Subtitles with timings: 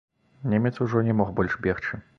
[0.41, 2.01] Немец ужо не мог больш бегчы.